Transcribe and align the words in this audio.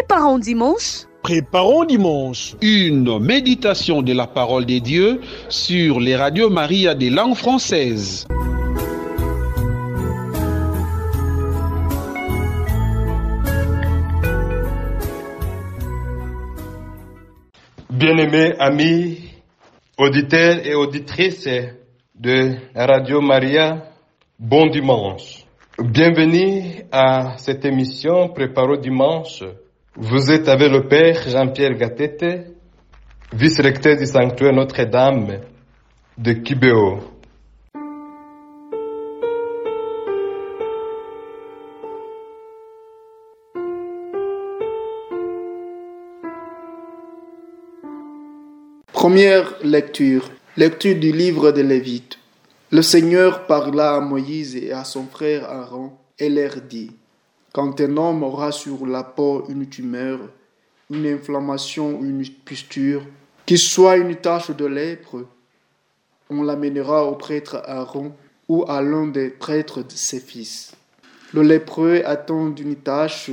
Préparons 0.00 0.38
dimanche. 0.38 1.04
Préparons 1.22 1.84
dimanche. 1.84 2.56
Une 2.62 3.18
méditation 3.18 4.00
de 4.00 4.14
la 4.14 4.26
parole 4.26 4.64
de 4.64 4.78
Dieu 4.78 5.20
sur 5.50 6.00
les 6.00 6.16
radios 6.16 6.48
Maria 6.48 6.94
des 6.94 7.10
langues 7.10 7.34
françaises. 7.34 8.26
Bien-aimés 17.90 18.54
amis, 18.58 19.18
auditeurs 19.98 20.64
et 20.66 20.74
auditrices 20.74 21.46
de 22.14 22.54
Radio 22.74 23.20
Maria, 23.20 23.84
bon 24.38 24.66
dimanche. 24.68 25.44
Bienvenue 25.78 26.84
à 26.90 27.34
cette 27.36 27.66
émission 27.66 28.30
Préparons 28.30 28.76
dimanche. 28.76 29.44
Vous 30.02 30.30
êtes 30.30 30.48
avec 30.48 30.72
le 30.72 30.88
Père 30.88 31.28
Jean-Pierre 31.28 31.74
Gatete, 31.74 32.24
vice-recteur 33.34 33.98
du 33.98 34.06
sanctuaire 34.06 34.54
Notre-Dame 34.54 35.40
de 36.16 36.32
Kibéo. 36.32 37.00
Première 48.90 49.52
lecture. 49.62 50.30
Lecture 50.56 50.98
du 50.98 51.12
livre 51.12 51.52
de 51.52 51.60
Lévite. 51.60 52.18
Le 52.70 52.80
Seigneur 52.80 53.46
parla 53.46 53.96
à 53.96 54.00
Moïse 54.00 54.56
et 54.56 54.72
à 54.72 54.84
son 54.84 55.04
frère 55.04 55.44
Aaron 55.44 55.92
et 56.18 56.30
leur 56.30 56.54
dit 56.66 56.90
Quand 57.52 57.80
un 57.80 57.96
homme 57.96 58.22
aura 58.22 58.52
sur 58.52 58.86
la 58.86 59.02
peau 59.02 59.44
une 59.48 59.68
tumeur, 59.68 60.20
une 60.90 61.06
inflammation 61.06 62.00
une 62.02 62.24
pusture, 62.44 63.02
qui 63.44 63.58
soit 63.58 63.96
une 63.96 64.14
tache 64.16 64.50
de 64.50 64.66
lèpre, 64.66 65.26
on 66.28 66.42
l'amènera 66.42 67.04
au 67.04 67.16
prêtre 67.16 67.60
Aaron 67.64 68.12
ou 68.48 68.64
à 68.68 68.80
l'un 68.80 69.06
des 69.06 69.30
prêtres 69.30 69.82
de 69.82 69.92
ses 69.92 70.20
fils. 70.20 70.72
Le 71.32 71.42
lépreux 71.42 72.02
atteint 72.04 72.50
d'une 72.50 72.76
tache 72.76 73.30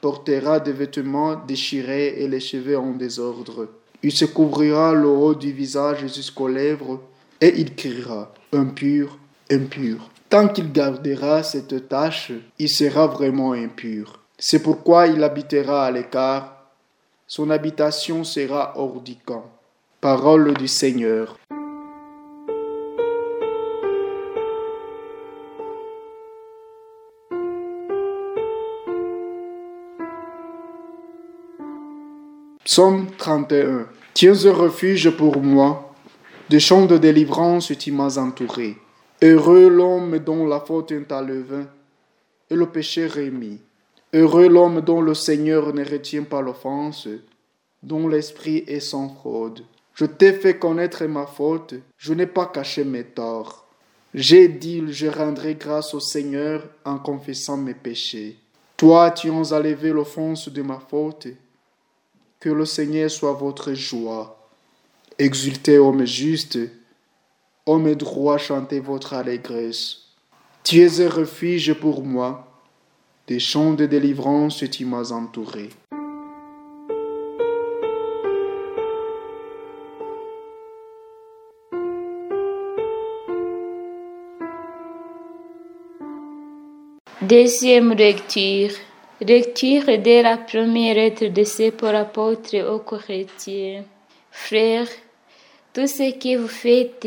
portera 0.00 0.60
des 0.60 0.72
vêtements 0.72 1.36
déchirés 1.46 2.22
et 2.22 2.28
les 2.28 2.40
cheveux 2.40 2.78
en 2.78 2.92
désordre. 2.92 3.68
Il 4.02 4.12
se 4.12 4.24
couvrira 4.24 4.94
le 4.94 5.08
haut 5.08 5.34
du 5.34 5.52
visage 5.52 6.06
jusqu'aux 6.14 6.48
lèvres, 6.48 7.00
et 7.40 7.60
il 7.60 7.74
criera 7.74 8.32
impur, 8.52 9.18
impur. 9.50 10.10
Tant 10.28 10.48
qu'il 10.48 10.72
gardera 10.72 11.42
cette 11.42 11.88
tâche, 11.88 12.32
il 12.58 12.68
sera 12.68 13.06
vraiment 13.06 13.52
impur. 13.52 14.20
C'est 14.38 14.62
pourquoi 14.62 15.06
il 15.06 15.24
habitera 15.24 15.86
à 15.86 15.90
l'écart. 15.90 16.66
Son 17.26 17.48
habitation 17.48 18.24
sera 18.24 18.74
hors 18.76 19.00
du 19.00 19.16
camp. 19.16 19.46
Parole 20.02 20.52
du 20.52 20.68
Seigneur. 20.68 21.38
Psaume 32.64 33.06
31. 33.16 33.86
Tiens 34.12 34.44
un 34.44 34.52
refuge 34.52 35.08
pour 35.16 35.40
moi, 35.42 35.94
de 36.50 36.58
champs 36.58 36.84
de 36.84 36.98
délivrance 36.98 37.72
tu 37.78 37.92
m'as 37.92 38.18
entouré. 38.18 38.76
Heureux 39.20 39.68
l'homme 39.68 40.20
dont 40.20 40.46
la 40.46 40.64
est 40.90 41.12
à 41.12 41.22
levain 41.22 41.66
et 42.50 42.54
le 42.54 42.66
péché 42.66 43.08
remis. 43.08 43.58
Heureux 44.14 44.48
l'homme 44.48 44.80
dont 44.80 45.00
le 45.00 45.14
Seigneur 45.14 45.74
ne 45.74 45.84
retient 45.84 46.22
pas 46.22 46.40
l'offense, 46.40 47.08
dont 47.82 48.06
l'esprit 48.06 48.58
est 48.68 48.78
sans 48.78 49.08
fraude. 49.08 49.64
Je 49.94 50.04
t'ai 50.04 50.32
fait 50.34 50.56
connaître 50.56 51.04
ma 51.06 51.26
faute, 51.26 51.74
je 51.96 52.14
n'ai 52.14 52.26
pas 52.26 52.46
caché 52.46 52.84
mes 52.84 53.02
torts. 53.02 53.66
J'ai 54.14 54.46
dit, 54.46 54.84
je 54.92 55.08
rendrai 55.08 55.56
grâce 55.56 55.94
au 55.94 56.00
Seigneur 56.00 56.62
en 56.84 56.98
confessant 56.98 57.56
mes 57.56 57.74
péchés. 57.74 58.36
Toi, 58.76 59.10
tu 59.10 59.30
as 59.30 59.52
enlevé 59.52 59.90
l'offense 59.90 60.48
de 60.48 60.62
ma 60.62 60.78
faute 60.78 61.26
que 62.38 62.50
le 62.50 62.64
Seigneur 62.64 63.10
soit 63.10 63.32
votre 63.32 63.74
joie. 63.74 64.48
Exultez, 65.18 65.78
homme 65.78 66.06
juste, 66.06 66.56
homme 67.68 67.94
droit, 67.94 68.38
chantez 68.38 68.80
votre 68.80 69.14
allégresse. 69.14 69.98
Tu 70.64 70.80
es 70.80 71.00
un 71.00 71.08
refuge 71.08 71.74
pour 71.74 72.02
moi, 72.02 72.48
des 73.26 73.38
champs 73.38 73.74
de 73.74 73.86
délivrance 73.86 74.64
tu 74.70 74.84
m'as 74.84 75.12
entouré. 75.12 75.68
Deuxième 87.20 87.92
lecture. 87.92 88.70
Lecture 89.20 89.84
de 89.86 90.22
la 90.22 90.38
première 90.38 90.94
lettre 90.94 91.26
de 91.26 91.44
ce 91.44 91.70
pour 91.70 91.88
apôtre 91.88 92.56
aux 92.70 92.78
chrétiens. 92.78 93.84
Frères, 94.30 94.88
tout 95.74 95.86
ce 95.86 96.12
que 96.18 96.38
vous 96.38 96.48
faites, 96.48 97.06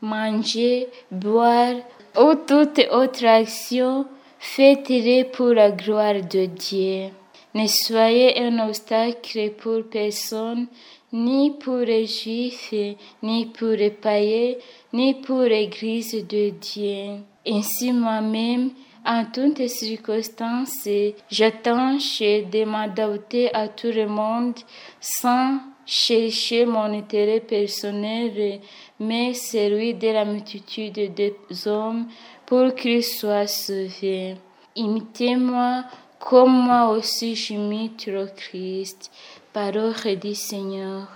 manger, 0.00 0.88
boire 1.10 1.76
ou 2.16 2.34
toute 2.34 2.80
autre 2.90 3.24
action, 3.26 4.06
faites-le 4.38 5.24
pour 5.30 5.54
la 5.54 5.70
gloire 5.70 6.22
de 6.22 6.46
Dieu. 6.46 7.10
Ne 7.54 7.66
soyez 7.66 8.38
un 8.40 8.68
obstacle 8.68 9.50
pour 9.58 9.82
personne, 9.90 10.66
ni 11.12 11.50
pour 11.50 11.78
les 11.78 12.06
juifs, 12.06 12.72
ni 13.22 13.46
pour 13.46 13.70
les 13.70 13.90
païens, 13.90 14.54
ni 14.92 15.14
pour 15.14 15.40
l'église 15.42 16.24
de 16.26 16.50
Dieu. 16.50 17.22
Ainsi 17.46 17.92
moi-même, 17.92 18.70
en 19.04 19.24
toutes 19.24 19.66
circonstances, 19.66 20.86
j'attends 21.30 21.94
de 21.94 22.64
m'adapter 22.64 23.52
à 23.54 23.68
tout 23.68 23.90
le 23.90 24.06
monde 24.06 24.58
sans 25.00 25.58
chercher 25.86 26.66
mon 26.66 26.92
intérêt 26.92 27.40
personnel, 27.40 28.60
mais 29.00 29.34
celui 29.34 29.94
de 29.94 30.08
la 30.08 30.24
multitude 30.24 31.14
des 31.14 31.34
hommes 31.66 32.06
pour 32.46 32.74
qu'ils 32.74 33.02
soient 33.02 33.46
sauvés. 33.46 34.36
Imitez-moi 34.76 35.84
comme 36.20 36.52
moi 36.52 36.90
aussi 36.90 37.34
j'imite 37.34 38.06
le 38.06 38.26
Christ. 38.36 39.10
Parole 39.52 40.16
du 40.20 40.34
Seigneur. 40.34 41.08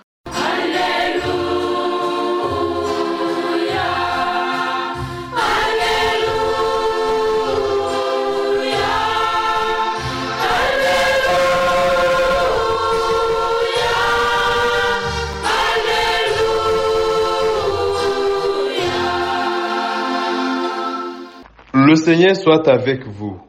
Le 21.94 22.00
Seigneur 22.00 22.34
soit 22.34 22.66
avec 22.66 23.06
vous. 23.06 23.41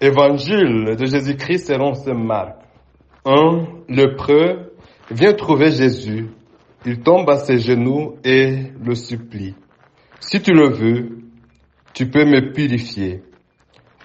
Évangile 0.00 0.96
de 0.98 1.06
Jésus-Christ 1.06 1.68
selon 1.68 1.94
Saint 1.94 2.12
Marc. 2.12 2.56
Un 3.24 3.66
lépreux 3.88 4.72
vient 5.12 5.32
trouver 5.32 5.70
Jésus. 5.70 6.26
Il 6.84 7.02
tombe 7.02 7.30
à 7.30 7.36
ses 7.36 7.58
genoux 7.60 8.16
et 8.24 8.72
le 8.84 8.96
supplie. 8.96 9.54
Si 10.18 10.42
tu 10.42 10.52
le 10.52 10.70
veux, 10.70 11.18
tu 11.92 12.10
peux 12.10 12.24
me 12.24 12.52
purifier. 12.52 13.22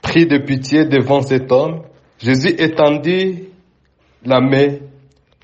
Pris 0.03 0.27
de 0.27 0.37
pitié 0.37 0.85
devant 0.85 1.23
cet 1.23 1.51
homme, 1.51 1.81
Jésus 2.19 2.53
étendit 2.59 3.45
la 4.23 4.39
main, 4.39 4.77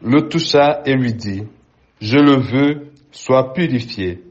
le 0.03 0.29
toucha 0.29 0.83
et 0.85 0.93
lui 0.93 1.15
dit, 1.15 1.45
Je 1.99 2.19
le 2.19 2.35
veux, 2.35 2.91
sois 3.11 3.53
purifié. 3.53 4.21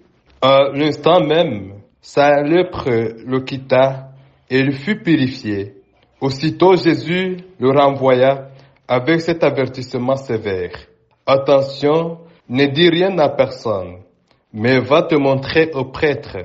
À 0.40 0.68
l'instant 0.72 1.18
même, 1.18 1.72
sa 2.04 2.42
lèpre 2.42 2.90
le 3.26 3.40
quitta 3.40 4.10
et 4.50 4.58
il 4.58 4.72
fut 4.72 5.02
purifié. 5.02 5.72
Aussitôt 6.20 6.76
Jésus 6.76 7.38
le 7.58 7.70
renvoya 7.70 8.50
avec 8.86 9.22
cet 9.22 9.42
avertissement 9.42 10.16
sévère. 10.16 10.72
Attention, 11.24 12.18
ne 12.50 12.66
dis 12.66 12.90
rien 12.90 13.18
à 13.18 13.30
personne, 13.30 14.00
mais 14.52 14.80
va 14.80 15.00
te 15.04 15.14
montrer 15.14 15.70
au 15.72 15.86
prêtre 15.86 16.36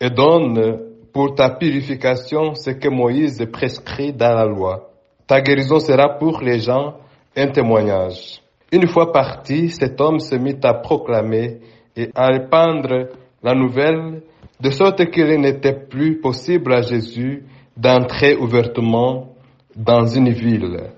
et 0.00 0.10
donne 0.10 0.80
pour 1.12 1.36
ta 1.36 1.50
purification 1.50 2.56
ce 2.56 2.70
que 2.70 2.88
Moïse 2.88 3.46
prescrit 3.52 4.12
dans 4.12 4.34
la 4.34 4.44
loi. 4.44 4.90
Ta 5.28 5.40
guérison 5.40 5.78
sera 5.78 6.18
pour 6.18 6.40
les 6.40 6.58
gens 6.58 6.94
un 7.36 7.46
témoignage. 7.46 8.42
Une 8.72 8.88
fois 8.88 9.12
parti, 9.12 9.70
cet 9.70 10.00
homme 10.00 10.18
se 10.18 10.34
mit 10.34 10.58
à 10.64 10.74
proclamer 10.74 11.60
et 11.94 12.10
à 12.12 12.26
répandre 12.26 13.06
la 13.44 13.54
nouvelle 13.54 14.22
de 14.60 14.70
sorte 14.70 15.10
qu'il 15.10 15.40
n'était 15.40 15.78
plus 15.88 16.18
possible 16.20 16.72
à 16.74 16.82
Jésus 16.82 17.44
d'entrer 17.76 18.36
ouvertement 18.36 19.34
dans 19.74 20.06
une 20.06 20.30
ville. 20.30 20.90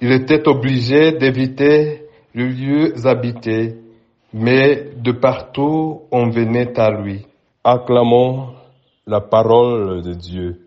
Il 0.00 0.12
était 0.12 0.48
obligé 0.48 1.12
d'éviter 1.12 2.02
les 2.34 2.48
lieux 2.48 3.06
habités, 3.06 3.76
mais 4.32 4.88
de 4.96 5.12
partout 5.12 6.02
on 6.10 6.28
venait 6.30 6.78
à 6.78 6.90
lui. 6.90 7.24
Acclamons 7.62 8.48
la 9.06 9.20
parole 9.20 10.02
de 10.02 10.12
Dieu. 10.12 10.63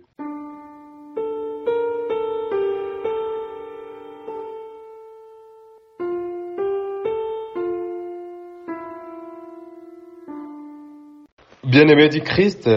Bien-aimés 11.67 12.07
du 12.07 12.21
Christ, 12.21 12.69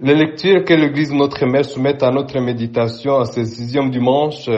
les 0.00 0.14
lectures 0.14 0.64
que 0.64 0.72
l'Église 0.72 1.12
Notre 1.12 1.44
Mère 1.44 1.66
soumet 1.66 2.02
à 2.02 2.10
notre 2.10 2.40
méditation 2.40 3.18
à 3.18 3.26
ce 3.26 3.44
sixième 3.44 3.90
dimanche 3.90 4.48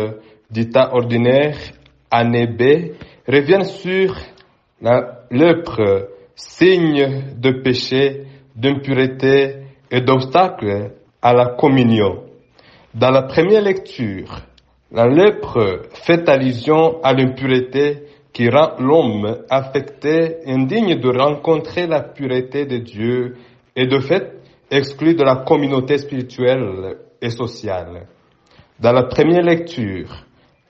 du 0.49 0.71
temps 0.71 0.93
ordinaire, 0.93 1.57
année 2.13 2.47
B, 2.47 2.93
reviennent 3.27 3.65
sur 3.65 4.15
la 4.81 5.25
lèpre, 5.33 6.11
signe 6.37 7.25
de 7.39 7.51
péché, 7.61 8.23
d'impureté 8.55 9.57
et 9.91 10.01
d'obstacle 10.01 10.93
à 11.21 11.33
la 11.33 11.47
communion. 11.47 12.23
Dans 12.95 13.11
la 13.11 13.23
première 13.23 13.63
lecture, 13.63 14.43
la 14.93 15.09
lèpre 15.09 15.89
fait 16.05 16.29
allusion 16.29 17.03
à 17.03 17.13
l'impureté 17.15 18.05
qui 18.41 18.49
rend 18.49 18.71
l'homme 18.79 19.37
affecté, 19.51 20.39
indigne 20.47 20.99
de 20.99 21.11
rencontrer 21.11 21.87
la 21.87 22.01
pureté 22.01 22.65
de 22.65 22.79
Dieu 22.79 23.37
et 23.77 23.87
de 23.87 24.01
fait 24.01 24.33
exclu 24.71 25.15
de 25.15 25.23
la 25.23 25.45
communauté 25.45 25.99
spirituelle 25.99 26.97
et 27.21 27.29
sociale. 27.29 28.07
Dans 28.79 28.93
la 28.93 29.03
première 29.03 29.43
lecture, 29.43 30.25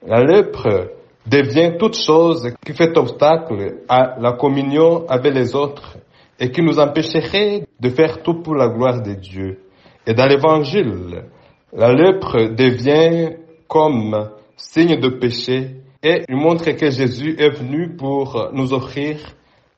la 0.05 0.21
lèpre 0.21 0.89
devient 1.25 1.77
toute 1.79 1.95
chose 1.95 2.53
qui 2.65 2.73
fait 2.73 2.97
obstacle 2.97 3.77
à 3.87 4.17
la 4.19 4.33
communion 4.33 5.07
avec 5.07 5.33
les 5.33 5.55
autres 5.55 5.97
et 6.41 6.51
qui 6.51 6.61
nous 6.61 6.77
empêcherait 6.77 7.63
de 7.79 7.89
faire 7.89 8.21
tout 8.21 8.41
pour 8.41 8.55
la 8.55 8.67
gloire 8.67 9.01
de 9.01 9.13
Dieu. 9.13 9.59
Et 10.05 10.13
dans 10.13 10.25
l'évangile, 10.25 11.23
la 11.71 11.93
lèpre 11.93 12.53
devient 12.53 13.37
comme 13.69 14.29
signe 14.57 14.99
de 14.99 15.07
péché 15.07 15.80
et 16.03 16.23
il 16.27 16.35
montre 16.35 16.71
que 16.71 16.89
Jésus 16.89 17.35
est 17.37 17.49
venu 17.49 17.95
pour 17.95 18.49
nous 18.53 18.73
offrir 18.73 19.17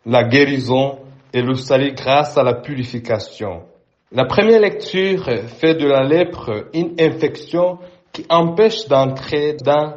la 0.05 0.23
guérison 0.23 0.99
et 1.33 1.41
le 1.41 1.55
salut 1.55 1.93
grâce 1.93 2.37
à 2.37 2.43
la 2.43 2.53
purification. 2.55 3.63
La 4.11 4.25
première 4.25 4.61
lecture 4.61 5.25
fait 5.59 5.75
de 5.75 5.87
la 5.87 6.03
lèpre 6.03 6.67
une 6.73 6.93
infection 6.99 7.79
qui 8.11 8.25
empêche 8.29 8.87
d'entrer 8.87 9.55
dans 9.63 9.95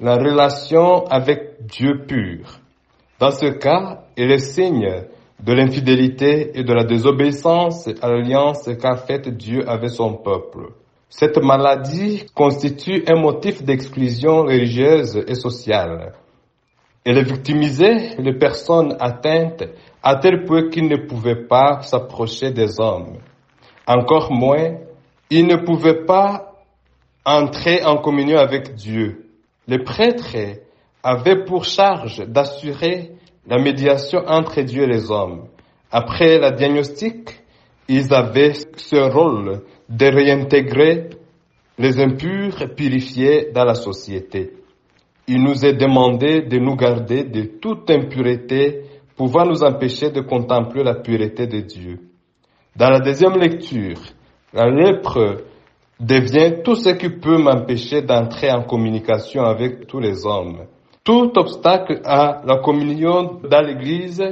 la 0.00 0.16
relation 0.16 1.04
avec 1.06 1.66
Dieu 1.66 2.04
pur. 2.06 2.58
Dans 3.18 3.30
ce 3.30 3.46
cas, 3.46 4.04
il 4.16 4.30
est 4.30 4.38
signe 4.38 5.04
de 5.42 5.52
l'infidélité 5.52 6.58
et 6.58 6.64
de 6.64 6.72
la 6.72 6.84
désobéissance 6.84 7.88
à 8.00 8.08
l'alliance 8.08 8.68
qu'a 8.80 8.96
faite 8.96 9.28
Dieu 9.28 9.68
avec 9.68 9.90
son 9.90 10.14
peuple. 10.14 10.70
Cette 11.10 11.38
maladie 11.38 12.24
constitue 12.34 13.02
un 13.08 13.20
motif 13.20 13.64
d'exclusion 13.64 14.42
religieuse 14.42 15.24
et 15.26 15.34
sociale. 15.34 16.12
Elle 17.04 17.24
victimisait 17.24 18.14
les 18.18 18.34
personnes 18.38 18.96
atteintes 19.00 19.64
à 20.04 20.14
tel 20.16 20.44
point 20.44 20.70
qu'ils 20.70 20.86
ne 20.88 21.08
pouvaient 21.08 21.48
pas 21.48 21.82
s'approcher 21.82 22.52
des 22.52 22.78
hommes. 22.78 23.18
Encore 23.88 24.30
moins, 24.30 24.76
ils 25.30 25.48
ne 25.48 25.56
pouvaient 25.56 26.04
pas 26.04 26.52
entrer 27.24 27.84
en 27.84 27.96
communion 27.96 28.38
avec 28.38 28.74
Dieu. 28.76 29.26
Les 29.66 29.82
prêtres 29.82 30.60
avaient 31.02 31.44
pour 31.44 31.64
charge 31.64 32.24
d'assurer 32.24 33.16
la 33.48 33.58
médiation 33.58 34.20
entre 34.28 34.60
Dieu 34.60 34.84
et 34.84 34.86
les 34.86 35.10
hommes. 35.10 35.48
Après 35.90 36.38
la 36.38 36.52
diagnostic, 36.52 37.42
ils 37.88 38.14
avaient 38.14 38.52
ce 38.76 38.96
rôle 38.96 39.62
de 39.90 40.06
réintégrer 40.06 41.10
les 41.78 42.00
impurs 42.00 42.74
purifiés 42.76 43.50
dans 43.52 43.64
la 43.64 43.74
société. 43.74 44.52
Il 45.26 45.42
nous 45.42 45.64
est 45.64 45.74
demandé 45.74 46.42
de 46.42 46.58
nous 46.58 46.76
garder 46.76 47.24
de 47.24 47.42
toute 47.60 47.90
impureté 47.90 48.82
pouvant 49.16 49.44
nous 49.44 49.62
empêcher 49.62 50.10
de 50.10 50.20
contempler 50.20 50.82
la 50.84 50.94
pureté 50.94 51.46
de 51.46 51.60
Dieu. 51.60 51.98
Dans 52.76 52.88
la 52.88 53.00
deuxième 53.00 53.36
lecture, 53.36 53.98
la 54.52 54.70
lèpre 54.70 55.42
devient 55.98 56.62
tout 56.64 56.76
ce 56.76 56.90
qui 56.90 57.10
peut 57.10 57.36
m'empêcher 57.36 58.02
d'entrer 58.02 58.50
en 58.50 58.62
communication 58.62 59.42
avec 59.42 59.86
tous 59.86 59.98
les 59.98 60.24
hommes. 60.24 60.66
Tout 61.04 61.32
obstacle 61.36 62.00
à 62.04 62.42
la 62.46 62.58
communion 62.58 63.40
dans 63.48 63.60
l'Église, 63.60 64.22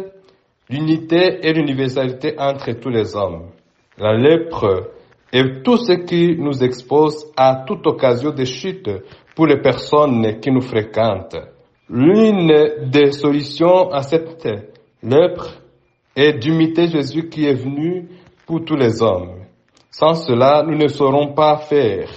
l'unité 0.70 1.46
et 1.46 1.52
l'universalité 1.52 2.34
entre 2.38 2.72
tous 2.72 2.90
les 2.90 3.14
hommes. 3.16 3.50
La 3.98 4.14
lèpre 4.16 4.90
est 5.32 5.62
tout 5.62 5.76
ce 5.76 5.92
qui 5.92 6.36
nous 6.36 6.62
expose 6.62 7.26
à 7.36 7.64
toute 7.66 7.86
occasion 7.86 8.30
de 8.30 8.44
chute 8.44 8.90
pour 9.34 9.46
les 9.46 9.60
personnes 9.60 10.40
qui 10.40 10.50
nous 10.50 10.62
fréquentent. 10.62 11.36
L'une 11.90 12.90
des 12.90 13.12
solutions 13.12 13.90
à 13.90 14.02
cette 14.02 14.48
lèpre 15.02 15.62
est 16.14 16.32
d'imiter 16.34 16.88
Jésus 16.88 17.28
qui 17.28 17.46
est 17.46 17.54
venu 17.54 18.08
pour 18.46 18.64
tous 18.64 18.76
les 18.76 19.02
hommes. 19.02 19.44
Sans 19.90 20.14
cela, 20.14 20.62
nous 20.66 20.76
ne 20.76 20.88
saurons 20.88 21.34
pas 21.34 21.56
faire 21.58 22.08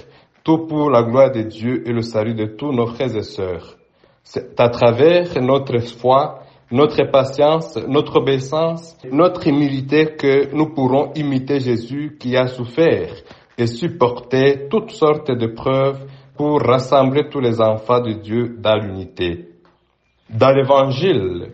tout 0.44 0.66
pour 0.66 0.90
la 0.90 1.02
gloire 1.02 1.30
de 1.30 1.42
Dieu 1.42 1.88
et 1.88 1.92
le 1.92 2.02
salut 2.02 2.34
de 2.34 2.46
tous 2.46 2.72
nos 2.72 2.86
frères 2.86 3.16
et 3.16 3.22
sœurs. 3.22 3.76
C'est 4.24 4.58
à 4.60 4.68
travers 4.68 5.40
notre 5.40 5.78
foi, 5.78 6.41
notre 6.72 7.04
patience, 7.04 7.76
notre 7.86 8.16
obéissance, 8.16 8.96
notre 9.10 9.46
humilité 9.46 10.16
que 10.16 10.52
nous 10.54 10.70
pourrons 10.74 11.12
imiter 11.14 11.60
Jésus 11.60 12.16
qui 12.18 12.34
a 12.34 12.46
souffert 12.46 13.12
et 13.58 13.66
supporté 13.66 14.68
toutes 14.70 14.90
sortes 14.90 15.30
de 15.30 15.46
preuves 15.48 16.06
pour 16.34 16.62
rassembler 16.62 17.28
tous 17.30 17.40
les 17.40 17.60
enfants 17.60 18.00
de 18.00 18.14
Dieu 18.14 18.56
dans 18.58 18.76
l'unité. 18.76 19.50
Dans 20.30 20.50
l'évangile, 20.50 21.52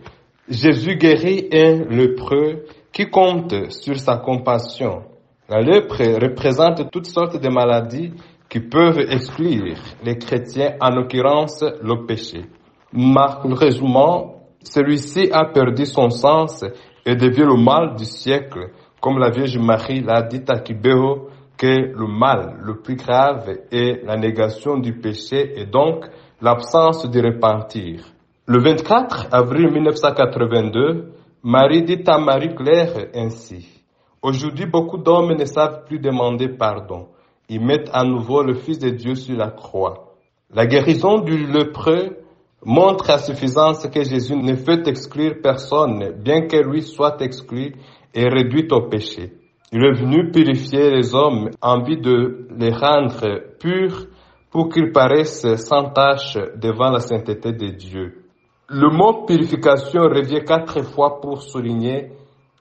Jésus 0.48 0.94
guérit 0.94 1.48
un 1.52 1.84
lépreux 1.90 2.64
qui 2.92 3.10
compte 3.10 3.72
sur 3.72 3.98
sa 3.98 4.18
compassion. 4.18 5.02
La 5.48 5.60
lèpre 5.60 6.00
représente 6.22 6.90
toutes 6.92 7.06
sortes 7.06 7.42
de 7.42 7.48
maladies 7.48 8.12
qui 8.48 8.60
peuvent 8.60 9.00
exclure 9.00 9.76
les 10.04 10.16
chrétiens, 10.16 10.76
en 10.80 10.90
l'occurrence 10.90 11.64
le 11.82 12.06
péché. 12.06 12.44
Malheureusement, 12.92 14.37
celui-ci 14.62 15.30
a 15.32 15.46
perdu 15.46 15.86
son 15.86 16.10
sens 16.10 16.64
et 17.06 17.14
devient 17.16 17.46
le 17.46 17.56
mal 17.56 17.96
du 17.96 18.04
siècle, 18.04 18.70
comme 19.00 19.18
la 19.18 19.30
Vierge 19.30 19.58
Marie 19.58 20.00
l'a 20.00 20.22
dit 20.22 20.42
à 20.48 20.58
Kibéo, 20.58 21.28
que 21.56 21.66
le 21.66 22.06
mal 22.06 22.56
le 22.62 22.80
plus 22.80 22.96
grave 22.96 23.48
est 23.72 24.04
la 24.04 24.16
négation 24.16 24.78
du 24.78 24.94
péché 25.00 25.60
et 25.60 25.66
donc 25.66 26.04
l'absence 26.40 27.10
de 27.10 27.20
repentir. 27.20 28.04
Le 28.46 28.60
24 28.62 29.28
avril 29.32 29.70
1982, 29.72 31.12
Marie 31.42 31.82
dit 31.82 32.02
à 32.06 32.18
Marie-Claire 32.18 33.08
ainsi, 33.14 33.78
Aujourd'hui, 34.20 34.66
beaucoup 34.66 34.98
d'hommes 34.98 35.34
ne 35.34 35.44
savent 35.44 35.84
plus 35.84 36.00
demander 36.00 36.48
pardon. 36.48 37.08
Ils 37.48 37.64
mettent 37.64 37.90
à 37.92 38.04
nouveau 38.04 38.42
le 38.42 38.54
Fils 38.54 38.78
de 38.80 38.90
Dieu 38.90 39.14
sur 39.14 39.36
la 39.36 39.50
croix. 39.50 40.14
La 40.52 40.66
guérison 40.66 41.20
du 41.20 41.46
lépreux 41.46 42.17
montre 42.64 43.10
à 43.10 43.18
suffisance 43.18 43.86
que 43.88 44.02
Jésus 44.02 44.36
ne 44.36 44.54
fait 44.54 44.86
exclure 44.88 45.36
personne, 45.42 46.12
bien 46.22 46.46
que 46.46 46.56
lui 46.56 46.82
soit 46.82 47.20
exclu 47.22 47.74
et 48.14 48.28
réduit 48.28 48.68
au 48.70 48.88
péché. 48.88 49.32
Il 49.70 49.84
est 49.84 50.00
venu 50.00 50.30
purifier 50.30 50.90
les 50.90 51.14
hommes 51.14 51.50
en 51.60 51.82
vue 51.82 51.98
de 51.98 52.48
les 52.56 52.72
rendre 52.72 53.42
purs 53.60 54.06
pour 54.50 54.70
qu'ils 54.70 54.92
paraissent 54.92 55.46
sans 55.56 55.90
tache 55.90 56.38
devant 56.56 56.90
la 56.90 57.00
sainteté 57.00 57.52
de 57.52 57.68
Dieu. 57.68 58.24
Le 58.68 58.90
mot 58.90 59.24
purification 59.26 60.02
revient 60.02 60.42
quatre 60.44 60.82
fois 60.82 61.20
pour 61.20 61.42
souligner 61.42 62.12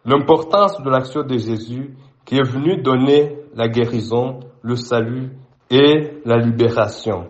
l'importance 0.05 0.81
de 0.81 0.89
l'action 0.89 1.23
de 1.23 1.37
Jésus 1.37 1.95
qui 2.25 2.35
est 2.35 2.49
venu 2.49 2.81
donner 2.81 3.37
la 3.55 3.69
guérison, 3.69 4.41
le 4.61 4.75
salut 4.75 5.31
et 5.69 6.21
la 6.25 6.37
libération. 6.37 7.27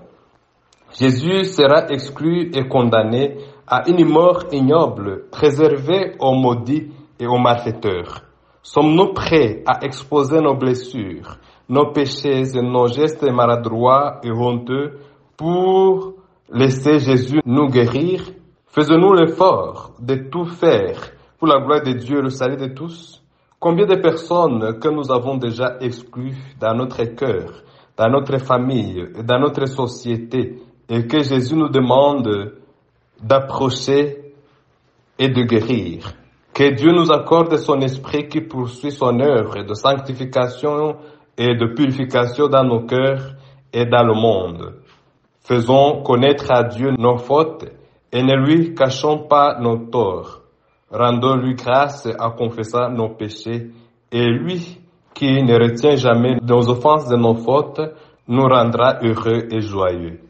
Jésus 1.00 1.46
sera 1.46 1.88
exclu 1.92 2.50
et 2.56 2.68
condamné 2.68 3.38
à 3.68 3.88
une 3.88 4.04
mort 4.06 4.46
ignoble, 4.52 5.26
réservée 5.32 6.16
aux 6.20 6.34
maudits 6.34 6.92
et 7.20 7.28
aux 7.28 7.38
malfaiteurs. 7.38 8.24
Sommes-nous 8.64 9.14
prêts 9.14 9.62
à 9.68 9.86
exposer 9.86 10.42
nos 10.42 10.56
blessures, 10.56 11.38
nos 11.70 11.92
péchés 11.92 12.58
et 12.58 12.62
nos 12.64 12.88
gestes 12.88 13.30
maladroits 13.30 14.20
et 14.24 14.32
honteux 14.32 14.98
pour 15.38 16.14
laisser 16.52 16.98
Jésus 16.98 17.42
nous 17.46 17.68
guérir? 17.68 18.24
Faisons-nous 18.66 19.14
l'effort 19.14 19.92
de 20.00 20.16
tout 20.32 20.46
faire 20.46 21.12
pour 21.38 21.48
la 21.48 21.60
gloire 21.60 21.84
de 21.84 21.92
Dieu 21.92 22.20
et 22.20 22.24
le 22.24 22.30
salut 22.30 22.58
de 22.58 22.74
tous? 22.74 23.22
Combien 23.60 23.86
de 23.86 24.02
personnes 24.02 24.80
que 24.80 24.90
nous 24.90 25.12
avons 25.12 25.38
déjà 25.38 25.78
exclues 25.80 26.38
dans 26.60 26.74
notre 26.74 27.04
cœur, 27.04 27.62
dans 27.96 28.10
notre 28.10 28.38
famille, 28.40 29.10
dans 29.24 29.40
notre 29.40 29.66
société, 29.66 30.60
et 30.90 31.06
que 31.08 31.22
Jésus 31.22 31.56
nous 31.56 31.70
demande 31.70 32.54
d'approcher 33.22 34.34
et 35.20 35.30
de 35.30 35.42
guérir. 35.44 36.14
Que 36.54 36.74
Dieu 36.74 36.92
nous 36.92 37.12
accorde 37.12 37.56
son 37.58 37.82
esprit 37.82 38.28
qui 38.28 38.42
poursuit 38.42 38.92
son 38.92 39.20
œuvre 39.20 39.64
de 39.64 39.74
sanctification 39.74 40.98
et 41.38 41.56
de 41.56 41.68
purification 41.74 42.48
dans 42.48 42.64
nos 42.64 42.86
cœurs 42.86 43.36
et 43.74 43.86
dans 43.86 44.04
le 44.04 44.14
monde. 44.14 44.76
Faisons 45.42 46.02
connaître 46.04 46.52
à 46.52 46.64
Dieu 46.64 46.92
nos 46.98 47.18
fautes 47.18 47.66
et 48.12 48.24
ne 48.24 48.36
lui 48.36 48.74
cachons 48.74 49.28
pas 49.28 49.60
nos 49.60 49.78
torts. 49.78 50.42
Rendons-lui 50.90 51.56
grâce 51.56 52.08
en 52.20 52.32
confessant 52.32 52.90
nos 52.90 53.10
péchés 53.10 53.72
et 54.12 54.26
lui 54.26 54.80
qui 55.14 55.44
ne 55.44 55.54
retient 55.56 55.96
jamais 55.96 56.38
nos 56.42 56.70
offenses 56.70 57.12
et 57.12 57.18
nos 57.18 57.36
fautes 57.36 57.82
nous 58.28 58.48
rendra 58.48 59.00
heureux 59.04 59.48
et 59.52 59.62
joyeux. 59.62 60.27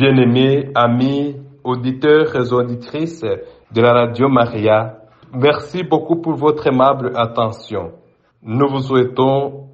Bien-aimés, 0.00 0.70
amis, 0.74 1.36
auditeurs 1.62 2.34
et 2.34 2.54
auditrices 2.54 3.20
de 3.20 3.82
la 3.82 3.92
radio 3.92 4.30
Maria, 4.30 4.96
merci 5.30 5.82
beaucoup 5.82 6.22
pour 6.22 6.36
votre 6.36 6.66
aimable 6.68 7.12
attention. 7.14 7.92
Nous 8.42 8.66
vous 8.66 8.78
souhaitons 8.78 9.68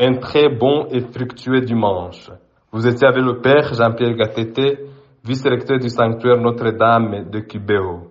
un 0.00 0.14
très 0.14 0.48
bon 0.48 0.88
et 0.90 1.00
fructueux 1.00 1.60
dimanche. 1.60 2.28
Vous 2.72 2.88
étiez 2.88 3.06
avec 3.06 3.22
le 3.22 3.40
Père 3.40 3.72
Jean-Pierre 3.72 4.16
Gatete, 4.16 4.80
vice-recteur 5.24 5.78
du 5.78 5.90
sanctuaire 5.90 6.40
Notre-Dame 6.40 7.30
de 7.30 7.38
Kibéo. 7.38 8.10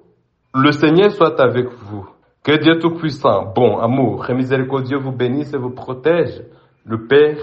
Le 0.53 0.71
Seigneur 0.71 1.11
soit 1.11 1.37
avec 1.41 1.65
vous. 1.69 2.07
Que 2.45 2.55
Dieu 2.63 2.79
Tout-Puissant, 2.79 3.51
bon, 3.53 3.77
amour 3.79 4.29
et 4.29 4.33
miséricordieux 4.33 4.99
vous 4.99 5.11
bénisse 5.11 5.53
et 5.53 5.57
vous 5.57 5.71
protège, 5.71 6.41
le 6.85 7.05
Père, 7.07 7.39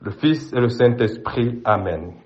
le 0.00 0.12
Fils 0.12 0.50
et 0.54 0.60
le 0.60 0.70
Saint-Esprit. 0.70 1.60
Amen. 1.66 2.23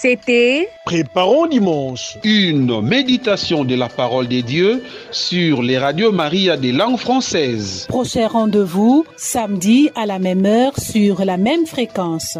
C'était 0.00 0.68
Préparons 0.84 1.48
dimanche. 1.48 2.18
Une 2.22 2.80
méditation 2.82 3.64
de 3.64 3.74
la 3.74 3.88
parole 3.88 4.28
des 4.28 4.44
dieux 4.44 4.84
sur 5.10 5.60
les 5.60 5.76
radios 5.76 6.12
Maria 6.12 6.56
des 6.56 6.70
langues 6.70 6.98
françaises. 6.98 7.84
prochain 7.88 8.28
rendez-vous 8.28 9.04
samedi 9.16 9.90
à 9.96 10.06
la 10.06 10.20
même 10.20 10.46
heure 10.46 10.78
sur 10.78 11.24
la 11.24 11.36
même 11.36 11.66
fréquence. 11.66 12.38